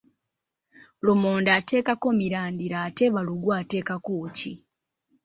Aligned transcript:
Lumonde 1.05 1.49
ateekako 1.59 2.07
mirandira 2.19 2.77
ate 2.87 3.05
balugu 3.13 3.49
ateekako 3.59 4.13
ki? 4.37 4.53